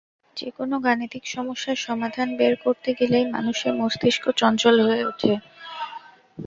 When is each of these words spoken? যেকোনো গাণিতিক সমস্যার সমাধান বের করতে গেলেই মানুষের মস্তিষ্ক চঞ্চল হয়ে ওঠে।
যেকোনো 0.37 0.75
গাণিতিক 0.79 1.23
সমস্যার 1.27 1.77
সমাধান 1.79 2.27
বের 2.37 2.53
করতে 2.63 2.89
গেলেই 2.99 3.25
মানুষের 3.27 3.73
মস্তিষ্ক 3.79 4.23
চঞ্চল 4.39 4.75
হয়ে 4.79 5.03
ওঠে। 5.05 5.33